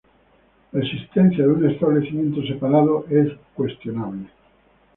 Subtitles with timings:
[0.71, 4.29] La existencia de un establecimiento separado es cuestionable.